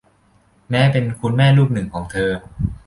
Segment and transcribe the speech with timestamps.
[0.69, 2.31] แม้เป็นคุณแม่ลูกหนึ่งของเธอ